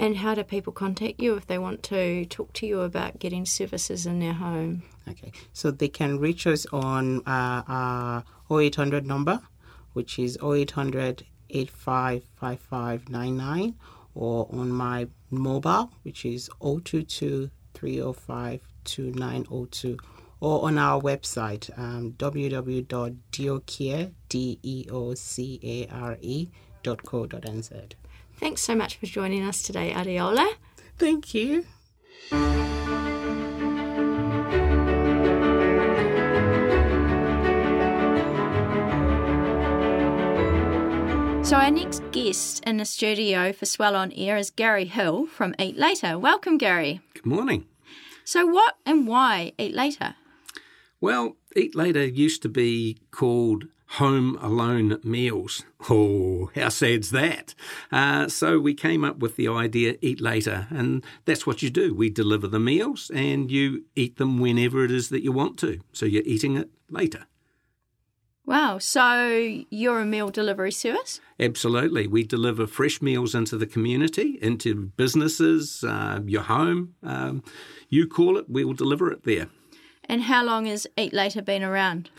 And 0.00 0.18
how 0.18 0.36
do 0.36 0.44
people 0.44 0.72
contact 0.72 1.20
you 1.20 1.34
if 1.34 1.48
they 1.48 1.58
want 1.58 1.82
to 1.84 2.24
talk 2.26 2.52
to 2.54 2.66
you 2.66 2.82
about 2.82 3.18
getting 3.18 3.44
services 3.44 4.06
in 4.06 4.20
their 4.20 4.34
home? 4.34 4.84
Okay, 5.08 5.32
so 5.52 5.72
they 5.72 5.88
can 5.88 6.20
reach 6.20 6.46
us 6.46 6.66
on 6.72 7.18
uh, 7.26 7.64
our 7.66 8.22
0800 8.48 9.04
number, 9.04 9.40
which 9.94 10.20
is 10.20 10.38
0800 10.40 11.26
855599, 11.50 13.74
or 14.14 14.48
on 14.52 14.70
my 14.70 15.08
mobile, 15.30 15.90
which 16.02 16.24
is 16.24 16.48
022 16.60 17.50
305 17.74 18.60
2902, 18.84 19.98
or 20.40 20.64
on 20.64 20.78
our 20.78 21.02
website, 21.02 21.76
um, 21.76 22.12
www.deocare, 22.12 24.12
D-E-O-C-A-R-E 28.40 28.46
dot 28.46 28.46
co 28.46 28.46
dot 28.46 28.46
nz. 28.46 28.48
Thanks 28.48 28.62
so 28.62 28.74
much 28.74 28.96
for 28.96 29.06
joining 29.06 29.44
us 29.44 29.62
today, 29.62 29.92
Adeola. 29.92 30.48
Thank 30.98 31.34
you. 31.34 31.64
So, 41.48 41.56
our 41.56 41.70
next 41.70 42.02
guest 42.12 42.62
in 42.66 42.76
the 42.76 42.84
studio 42.84 43.54
for 43.54 43.64
Swell 43.64 43.96
on 43.96 44.12
Air 44.12 44.36
is 44.36 44.50
Gary 44.50 44.84
Hill 44.84 45.26
from 45.26 45.54
Eat 45.58 45.78
Later. 45.78 46.18
Welcome, 46.18 46.58
Gary. 46.58 47.00
Good 47.14 47.24
morning. 47.24 47.64
So, 48.24 48.44
what 48.46 48.76
and 48.84 49.08
why 49.08 49.52
Eat 49.56 49.74
Later? 49.74 50.16
Well, 51.00 51.36
Eat 51.56 51.74
Later 51.74 52.04
used 52.04 52.42
to 52.42 52.50
be 52.50 52.98
called 53.10 53.64
Home 53.92 54.36
Alone 54.40 55.00
Meals. 55.02 55.64
Oh, 55.88 56.50
how 56.54 56.68
sad's 56.68 57.10
that? 57.10 57.54
Uh, 57.90 58.28
so 58.28 58.58
we 58.58 58.74
came 58.74 59.04
up 59.04 59.18
with 59.18 59.36
the 59.36 59.48
idea 59.48 59.96
Eat 60.02 60.20
Later, 60.20 60.66
and 60.70 61.04
that's 61.24 61.46
what 61.46 61.62
you 61.62 61.70
do. 61.70 61.94
We 61.94 62.10
deliver 62.10 62.46
the 62.46 62.60
meals 62.60 63.10
and 63.14 63.50
you 63.50 63.84
eat 63.96 64.16
them 64.16 64.38
whenever 64.38 64.84
it 64.84 64.90
is 64.90 65.08
that 65.08 65.22
you 65.22 65.32
want 65.32 65.58
to. 65.60 65.80
So 65.92 66.04
you're 66.06 66.22
eating 66.26 66.56
it 66.56 66.70
later. 66.90 67.26
Wow, 68.44 68.78
so 68.78 69.26
you're 69.68 70.00
a 70.00 70.06
meal 70.06 70.30
delivery 70.30 70.72
service? 70.72 71.20
Absolutely. 71.38 72.06
We 72.06 72.24
deliver 72.24 72.66
fresh 72.66 73.02
meals 73.02 73.34
into 73.34 73.58
the 73.58 73.66
community, 73.66 74.38
into 74.40 74.74
businesses, 74.74 75.84
uh, 75.84 76.20
your 76.24 76.42
home. 76.42 76.94
Um, 77.02 77.42
you 77.90 78.06
call 78.06 78.38
it, 78.38 78.48
we 78.48 78.64
will 78.64 78.74
deliver 78.74 79.10
it 79.12 79.24
there. 79.24 79.48
And 80.04 80.22
how 80.22 80.44
long 80.44 80.64
has 80.64 80.86
Eat 80.96 81.12
Later 81.12 81.42
been 81.42 81.62
around? 81.62 82.10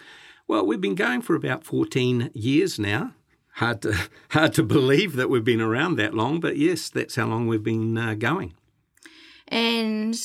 Well, 0.50 0.66
we've 0.66 0.82
been 0.82 0.96
going 0.96 1.22
for 1.22 1.36
about 1.36 1.64
14 1.64 2.32
years 2.34 2.80
now. 2.80 3.14
Hard 3.58 3.84
to, 3.84 3.96
hard 4.32 4.56
to 4.56 4.64
believe 4.64 5.16
that 5.16 5.30
we've 5.30 5.44
been 5.44 5.62
around 5.62 5.98
that 5.98 6.16
long, 6.16 6.40
but 6.40 6.58
yes, 6.58 6.90
that's 6.90 7.18
how 7.18 7.28
long 7.28 7.46
we've 7.46 7.64
been 7.64 7.96
uh, 7.96 8.16
going. 8.16 8.56
And 9.48 10.20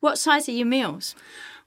what 0.00 0.16
size 0.16 0.48
are 0.48 0.52
your 0.52 0.66
meals? 0.66 1.14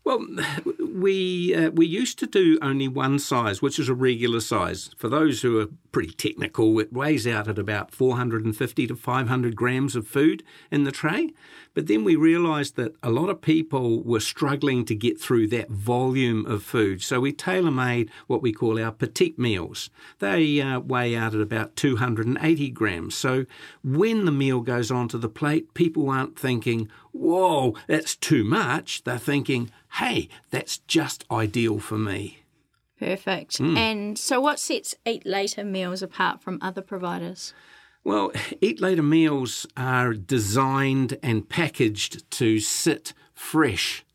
Well, 0.04 0.26
we 0.96 1.54
uh, 1.54 1.70
we 1.70 1.86
used 1.86 2.18
to 2.18 2.26
do 2.26 2.58
only 2.64 2.88
one 2.88 3.20
size, 3.20 3.62
which 3.62 3.78
is 3.78 3.90
a 3.90 3.94
regular 3.94 4.40
size. 4.40 4.90
For 4.98 5.08
those 5.08 5.44
who 5.44 5.60
are 5.60 5.68
pretty 5.92 6.14
technical, 6.14 6.80
it 6.80 6.92
weighs 6.92 7.28
out 7.28 7.48
at 7.48 7.60
about 7.60 7.92
450 7.92 8.88
to 8.88 8.96
500 8.96 9.56
grams 9.56 9.96
of 9.96 10.08
food 10.08 10.42
in 10.72 10.84
the 10.84 10.92
tray. 10.92 11.32
But 11.78 11.86
then 11.86 12.04
we 12.04 12.16
realised 12.16 12.76
that 12.78 12.96
a 13.04 13.12
lot 13.12 13.30
of 13.30 13.40
people 13.40 14.02
were 14.02 14.20
struggling 14.20 14.84
to 14.86 14.96
get 14.96 15.22
through 15.22 15.50
that 15.50 15.70
volume 15.70 16.44
of 16.48 16.64
food, 16.64 17.04
so 17.04 17.20
we 17.20 17.32
tailor-made 17.32 18.10
what 18.26 18.42
we 18.42 18.52
call 18.52 18.82
our 18.82 18.92
petite 18.92 19.38
meals. 19.38 19.92
They 20.18 20.60
uh, 20.60 20.80
weigh 20.80 21.16
out 21.16 21.36
at 21.36 21.40
about 21.42 21.76
280 21.76 22.72
grams. 22.72 23.14
So 23.14 23.46
when 23.84 24.26
the 24.26 24.32
meal 24.32 24.62
goes 24.62 24.90
onto 24.90 25.20
the 25.20 25.30
plate, 25.30 25.76
people 25.76 26.10
aren't 26.10 26.36
thinking, 26.40 26.90
"Whoa, 27.12 27.76
that's 27.86 28.16
too 28.16 28.44
much." 28.44 29.04
They're 29.04 29.20
thinking 29.20 29.70
hey, 29.98 30.30
that's 30.50 30.80
just 30.80 31.26
ideal 31.30 31.78
for 31.78 32.00
me. 32.00 32.40
Perfect. 32.98 33.60
Mm. 33.60 33.78
And 33.78 34.18
so, 34.18 34.42
what 34.42 34.60
sets 34.60 34.96
Eat 35.06 35.28
Later 35.28 35.64
meals 35.64 36.02
apart 36.02 36.42
from 36.42 36.58
other 36.60 36.82
providers? 36.82 37.54
Well, 38.08 38.32
Eat 38.62 38.80
Later 38.80 39.04
meals 39.04 39.66
are 39.76 40.14
designed 40.14 41.18
and 41.22 41.50
packaged 41.50 42.32
to 42.32 42.58
sit 42.62 43.14
fresh 43.34 44.06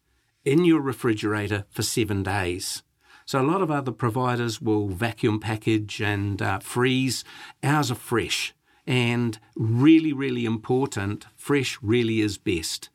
in 0.47 0.65
your 0.65 0.81
refrigerator 0.81 1.67
for 1.69 1.83
seven 1.83 2.23
days. 2.23 2.83
So, 3.27 3.39
a 3.39 3.45
lot 3.45 3.61
of 3.61 3.71
other 3.71 3.93
providers 3.93 4.63
will 4.63 4.89
vacuum 4.89 5.41
package 5.41 6.01
and 6.01 6.41
uh, 6.41 6.61
freeze. 6.61 7.23
Ours 7.63 7.91
are 7.91 7.97
fresh 7.97 8.55
and 8.87 9.39
really, 9.57 10.15
really 10.15 10.47
important. 10.47 11.27
Fresh 11.37 11.79
really 11.83 12.23
is 12.23 12.39
best. 12.39 12.89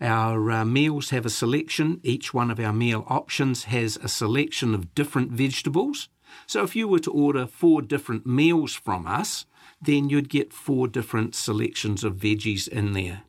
Our 0.00 0.50
uh, 0.50 0.64
meals 0.64 1.10
have 1.10 1.24
a 1.24 1.30
selection. 1.30 2.00
Each 2.02 2.34
one 2.34 2.50
of 2.50 2.58
our 2.58 2.72
meal 2.72 3.06
options 3.06 3.64
has 3.64 3.96
a 3.98 4.08
selection 4.08 4.74
of 4.74 4.92
different 4.96 5.30
vegetables. 5.30 6.08
So 6.48 6.64
if 6.64 6.74
you 6.74 6.88
were 6.88 6.98
to 6.98 7.12
order 7.12 7.46
four 7.46 7.80
different 7.80 8.26
meals 8.26 8.74
from 8.74 9.06
us, 9.06 9.46
then 9.82 10.08
you'd 10.08 10.28
get 10.28 10.52
four 10.52 10.88
different 10.88 11.34
selections 11.34 12.04
of 12.04 12.16
veggies 12.16 12.68
in 12.68 12.92
there. 12.92 13.22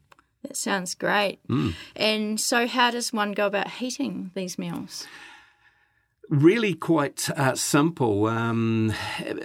That 0.44 0.58
sounds 0.58 0.94
great. 0.94 1.40
Mm. 1.48 1.74
And 1.96 2.40
so, 2.40 2.68
how 2.68 2.92
does 2.92 3.12
one 3.14 3.32
go 3.32 3.48
about 3.48 3.72
heating 3.72 4.32
these 4.36 4.60
meals? 4.60 5.08
Really, 6.30 6.74
quite 6.74 7.30
uh, 7.32 7.56
simple. 7.56 8.28
Um, 8.28 8.94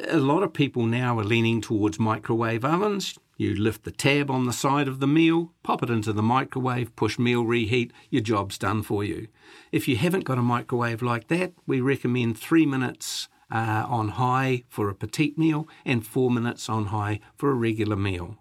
a 0.08 0.18
lot 0.18 0.42
of 0.42 0.52
people 0.52 0.86
now 0.86 1.18
are 1.18 1.24
leaning 1.24 1.60
towards 1.60 1.98
microwave 1.98 2.64
ovens. 2.64 3.18
You 3.36 3.54
lift 3.54 3.84
the 3.84 3.92
tab 3.92 4.30
on 4.30 4.46
the 4.46 4.52
side 4.52 4.88
of 4.88 4.98
the 4.98 5.06
meal, 5.06 5.52
pop 5.62 5.82
it 5.82 5.90
into 5.90 6.12
the 6.12 6.22
microwave, 6.22 6.94
push 6.96 7.18
meal 7.18 7.44
reheat, 7.44 7.92
your 8.10 8.22
job's 8.22 8.58
done 8.58 8.82
for 8.82 9.04
you. 9.04 9.28
If 9.70 9.86
you 9.86 9.96
haven't 9.96 10.24
got 10.24 10.38
a 10.38 10.42
microwave 10.42 11.02
like 11.02 11.28
that, 11.28 11.52
we 11.64 11.80
recommend 11.80 12.36
three 12.36 12.66
minutes 12.66 13.28
uh, 13.50 13.86
on 13.88 14.10
high 14.10 14.64
for 14.68 14.88
a 14.88 14.94
petite 14.94 15.38
meal 15.38 15.68
and 15.84 16.06
four 16.06 16.30
minutes 16.30 16.68
on 16.68 16.86
high 16.86 17.20
for 17.36 17.50
a 17.50 17.54
regular 17.54 17.96
meal. 17.96 18.36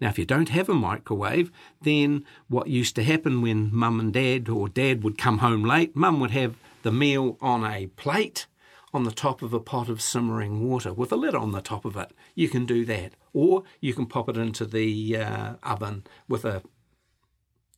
Now, 0.00 0.08
if 0.10 0.18
you 0.18 0.24
don't 0.24 0.48
have 0.48 0.68
a 0.68 0.74
microwave, 0.74 1.50
then 1.80 2.24
what 2.48 2.66
used 2.66 2.96
to 2.96 3.04
happen 3.04 3.42
when 3.42 3.74
mum 3.74 4.00
and 4.00 4.12
dad 4.12 4.48
or 4.48 4.68
dad 4.68 5.02
would 5.02 5.18
come 5.18 5.38
home 5.38 5.62
late, 5.62 5.94
mum 5.94 6.20
would 6.20 6.32
have 6.32 6.56
the 6.82 6.92
meal 6.92 7.38
on 7.40 7.64
a 7.64 7.86
plate 7.86 8.46
on 8.92 9.04
the 9.04 9.10
top 9.10 9.42
of 9.42 9.52
a 9.52 9.60
pot 9.60 9.88
of 9.88 10.00
simmering 10.00 10.68
water 10.68 10.92
with 10.92 11.10
a 11.10 11.16
lid 11.16 11.34
on 11.34 11.52
the 11.52 11.60
top 11.60 11.84
of 11.84 11.96
it. 11.96 12.12
You 12.34 12.48
can 12.48 12.64
do 12.64 12.84
that. 12.84 13.14
Or 13.32 13.64
you 13.80 13.92
can 13.92 14.06
pop 14.06 14.28
it 14.28 14.36
into 14.36 14.64
the 14.64 15.16
uh, 15.16 15.54
oven 15.62 16.04
with 16.28 16.44
a 16.44 16.62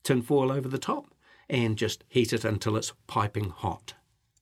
tin 0.03 0.23
foil 0.23 0.53
over 0.53 0.69
the 0.69 0.79
top 0.79 1.15
and 1.49 1.79
just 1.79 2.05
heat 2.09 2.33
it 2.33 2.45
until 2.45 2.77
it's 2.77 2.93
piping 3.07 3.51
hot. 3.51 3.95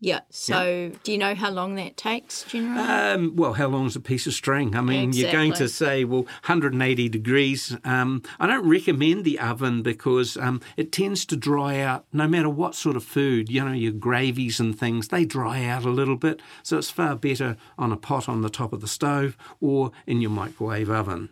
Yeah. 0.05 0.21
So, 0.29 0.91
yeah. 0.93 0.99
do 1.03 1.13
you 1.13 1.17
know 1.17 1.35
how 1.35 1.51
long 1.51 1.77
that 1.77 1.97
takes 1.97 2.45
generally? 2.45 2.79
Um, 2.79 3.37
well, 3.37 3.55
how 3.55 3.69
long 3.69 3.87
is 3.87 3.97
a 3.97 4.01
piece 4.01 4.27
of 4.27 4.35
string? 4.35 4.77
I 4.77 4.83
mean, 4.83 5.09
exactly. 5.09 5.23
you're 5.23 5.33
going 5.33 5.53
to 5.55 5.67
say, 5.67 6.05
well, 6.05 6.25
180 6.25 7.09
degrees. 7.09 7.75
Um, 7.85 8.23
I 8.39 8.47
don't 8.47 8.69
recommend 8.69 9.25
the 9.25 9.39
oven 9.39 9.83
because 9.83 10.37
um, 10.37 10.61
it 10.77 10.93
tends 10.93 11.25
to 11.25 11.37
dry 11.37 11.81
out 11.81 12.05
no 12.13 12.29
matter 12.29 12.51
what 12.51 12.75
sort 12.75 12.97
of 12.97 13.05
food. 13.05 13.49
You 13.49 13.65
know, 13.65 13.73
your 13.73 13.93
gravies 13.93 14.61
and 14.61 14.79
things, 14.79 15.09
they 15.09 15.25
dry 15.25 15.65
out 15.65 15.87
a 15.87 15.91
little 15.91 16.17
bit. 16.17 16.43
So, 16.63 16.77
it's 16.77 16.91
far 16.91 17.17
better 17.17 17.57
on 17.79 17.91
a 17.91 17.97
pot 17.97 18.29
on 18.29 18.43
the 18.43 18.51
top 18.51 18.75
of 18.75 18.83
the 18.83 18.89
stove 18.89 19.39
or 19.63 19.91
in 20.07 20.21
your 20.21 20.31
microwave 20.31 20.91
oven. 20.91 21.31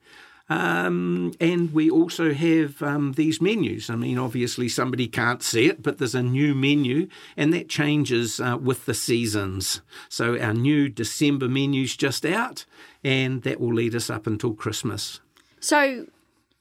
Um, 0.50 1.34
and 1.40 1.72
we 1.74 1.90
also 1.92 2.34
have 2.34 2.82
um, 2.82 3.14
these 3.14 3.40
menus. 3.40 3.90
I 3.90 3.96
mean, 3.96 4.18
obviously, 4.18 4.68
somebody 4.68 5.08
can't 5.08 5.44
see 5.44 5.68
it, 5.68 5.84
but 5.84 6.00
there's 6.00 6.16
a 6.16 6.24
new 6.24 6.56
menu, 6.56 7.08
and 7.38 7.54
that 7.54 7.70
changes 7.70 8.40
uh, 8.40 8.58
with 8.60 8.86
the 8.86 8.96
seasons. 8.96 9.82
So, 10.10 10.40
our 10.40 10.54
new 10.54 10.90
December 10.90 11.48
menu's 11.48 11.96
just 11.96 12.26
out, 12.26 12.66
and 13.04 13.44
that 13.44 13.60
will 13.60 13.74
lead 13.74 13.94
us 13.94 14.10
up 14.10 14.26
until 14.26 14.56
Christmas. 14.56 15.20
So, 15.60 16.08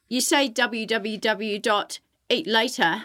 you 0.08 0.20
say 0.20 0.50
www.eatlater, 0.50 3.02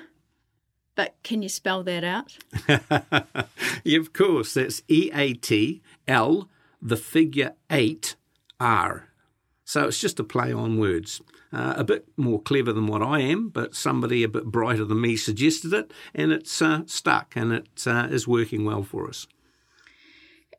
but 0.95 1.15
can 1.23 1.41
you 1.41 1.49
spell 1.49 1.83
that 1.83 2.03
out? 2.03 2.37
yeah, 3.83 3.99
of 3.99 4.13
course. 4.13 4.53
That's 4.55 4.81
E 4.87 5.11
A 5.13 5.33
T 5.33 5.81
L, 6.07 6.49
the 6.81 6.97
figure 6.97 7.53
8 7.69 8.15
R. 8.59 9.12
So 9.65 9.87
it's 9.87 9.99
just 9.99 10.19
a 10.19 10.23
play 10.23 10.51
on 10.51 10.77
words. 10.77 11.21
Uh, 11.51 11.75
a 11.77 11.83
bit 11.83 12.07
more 12.17 12.41
clever 12.41 12.73
than 12.73 12.87
what 12.87 13.01
I 13.01 13.19
am, 13.19 13.49
but 13.49 13.75
somebody 13.75 14.23
a 14.23 14.27
bit 14.27 14.45
brighter 14.45 14.85
than 14.85 15.01
me 15.01 15.15
suggested 15.15 15.71
it, 15.73 15.91
and 16.13 16.31
it's 16.31 16.61
uh, 16.61 16.81
stuck 16.87 17.35
and 17.35 17.53
it 17.53 17.83
uh, 17.85 18.07
is 18.09 18.27
working 18.27 18.65
well 18.65 18.83
for 18.83 19.07
us. 19.07 19.27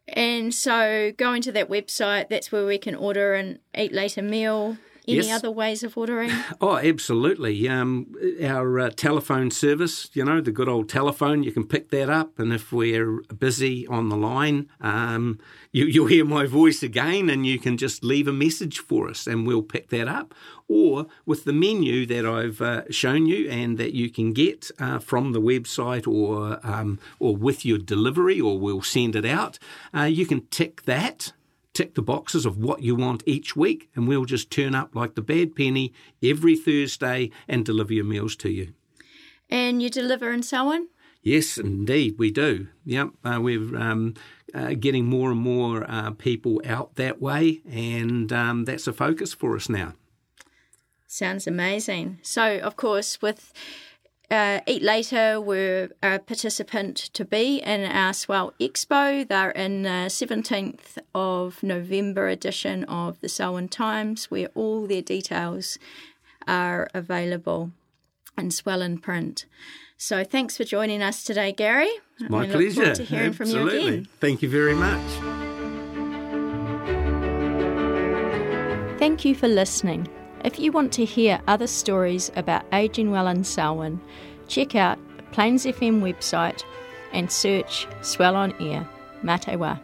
And 0.06 0.54
so 0.54 1.12
going 1.16 1.42
to 1.42 1.52
that 1.52 1.68
website, 1.68 2.28
that's 2.28 2.52
where 2.52 2.66
we 2.66 2.78
can 2.78 2.94
order 2.94 3.34
an 3.34 3.58
eat 3.76 3.92
later 3.92 4.22
meal 4.22 4.76
Any 5.06 5.18
Yes. 5.18 5.32
other 5.38 5.50
ways 5.50 5.82
of 5.82 5.96
ordering? 5.98 6.30
Oh, 6.60 6.76
absolutely. 6.78 7.68
Um, 7.68 8.14
our 8.42 8.80
uh, 8.80 8.90
telephone 8.90 9.50
service, 9.50 10.08
you 10.14 10.24
know, 10.24 10.40
the 10.40 10.50
good 10.52 10.68
old 10.68 10.88
telephone, 10.88 11.42
you 11.42 11.52
can 11.52 11.66
pick 11.66 11.90
that 11.90 12.08
up. 12.08 12.38
And 12.38 12.52
if 12.54 12.72
we're 12.72 13.20
busy 13.38 13.86
on 13.86 14.08
the 14.08 14.16
line, 14.16 14.68
um, 14.80 15.38
you, 15.72 15.84
you'll 15.84 16.06
hear 16.06 16.24
my 16.24 16.46
voice 16.46 16.82
again 16.82 17.28
and 17.28 17.44
you 17.44 17.58
can 17.58 17.76
just 17.76 18.02
leave 18.02 18.26
a 18.28 18.32
message 18.32 18.78
for 18.78 19.08
us 19.10 19.26
and 19.26 19.46
we'll 19.46 19.62
pick 19.62 19.88
that 19.90 20.08
up. 20.08 20.34
Or 20.68 21.06
with 21.26 21.44
the 21.44 21.52
menu 21.52 22.06
that 22.06 22.24
I've 22.24 22.62
uh, 22.62 22.84
shown 22.90 23.26
you 23.26 23.50
and 23.50 23.76
that 23.76 23.92
you 23.94 24.08
can 24.10 24.32
get 24.32 24.70
uh, 24.78 24.98
from 25.00 25.32
the 25.32 25.40
website 25.40 26.06
or, 26.06 26.58
um, 26.66 26.98
or 27.18 27.36
with 27.36 27.66
your 27.66 27.78
delivery, 27.78 28.40
or 28.40 28.58
we'll 28.58 28.80
send 28.82 29.14
it 29.16 29.26
out, 29.26 29.58
uh, 29.94 30.04
you 30.04 30.24
can 30.24 30.46
tick 30.46 30.82
that 30.84 31.32
tick 31.74 31.94
the 31.94 32.02
boxes 32.02 32.46
of 32.46 32.56
what 32.56 32.82
you 32.82 32.94
want 32.94 33.22
each 33.26 33.54
week, 33.56 33.90
and 33.94 34.08
we'll 34.08 34.24
just 34.24 34.50
turn 34.50 34.74
up 34.74 34.94
like 34.94 35.14
the 35.14 35.22
bad 35.22 35.54
penny 35.54 35.92
every 36.22 36.56
Thursday 36.56 37.30
and 37.46 37.64
deliver 37.64 37.92
your 37.92 38.04
meals 38.04 38.36
to 38.36 38.48
you. 38.48 38.72
and 39.50 39.82
you 39.82 39.90
deliver 39.90 40.32
in 40.32 40.42
Selwyn? 40.42 40.88
Yes, 41.22 41.58
indeed, 41.58 42.16
we 42.18 42.30
do. 42.30 42.68
Yep, 42.84 43.08
uh, 43.24 43.38
we're 43.40 43.76
um, 43.76 44.14
uh, 44.54 44.74
getting 44.78 45.06
more 45.06 45.30
and 45.30 45.40
more 45.40 45.84
uh, 45.90 46.10
people 46.12 46.60
out 46.66 46.94
that 46.96 47.20
way, 47.20 47.60
and 47.70 48.32
um, 48.32 48.64
that's 48.64 48.86
a 48.86 48.92
focus 48.92 49.32
for 49.34 49.56
us 49.56 49.68
now. 49.68 49.94
Sounds 51.06 51.46
amazing. 51.46 52.18
So, 52.22 52.58
of 52.58 52.76
course, 52.76 53.22
with 53.22 53.52
uh, 54.34 54.60
Eat 54.66 54.82
Later, 54.82 55.40
we're 55.40 55.90
a 56.02 56.18
participant 56.18 56.96
to 57.14 57.24
be 57.24 57.58
in 57.58 57.84
our 57.84 58.12
Swell 58.12 58.52
Expo. 58.60 59.26
They're 59.26 59.52
in 59.52 59.82
the 59.82 60.08
17th 60.08 60.98
of 61.14 61.62
November 61.62 62.28
edition 62.28 62.84
of 62.84 63.20
the 63.20 63.28
Selwyn 63.28 63.68
Times, 63.68 64.30
where 64.30 64.48
all 64.54 64.86
their 64.86 65.02
details 65.02 65.78
are 66.48 66.88
available 66.92 67.70
in 68.36 68.50
Swell 68.50 68.82
in 68.82 68.98
print. 68.98 69.46
So, 69.96 70.24
thanks 70.24 70.56
for 70.56 70.64
joining 70.64 71.00
us 71.00 71.22
today, 71.22 71.52
Gary. 71.52 71.90
My 72.28 72.40
we 72.40 72.46
look 72.48 72.56
pleasure. 72.56 72.74
forward 72.74 72.94
to 72.96 73.04
hearing 73.04 73.32
from 73.32 73.48
you 73.48 73.60
Absolutely. 73.60 73.88
again. 73.88 74.08
Thank 74.20 74.42
you 74.42 74.50
very 74.50 74.74
much. 74.74 75.10
Thank 78.98 79.24
you 79.24 79.34
for 79.34 79.48
listening. 79.48 80.08
If 80.44 80.58
you 80.58 80.72
want 80.72 80.92
to 80.92 81.06
hear 81.06 81.40
other 81.46 81.66
stories 81.66 82.30
about 82.36 82.66
aging 82.70 83.10
well 83.10 83.28
in 83.28 83.44
Selwyn, 83.44 83.98
check 84.46 84.74
out 84.74 84.98
Plains 85.32 85.64
FM 85.64 86.02
website 86.02 86.62
and 87.14 87.32
search 87.32 87.88
Swell 88.02 88.36
on 88.36 88.52
Air. 88.60 88.86
Matewa. 89.22 89.80